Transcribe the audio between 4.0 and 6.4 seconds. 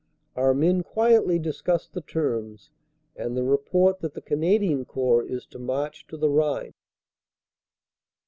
the Canadian Corps is to march to the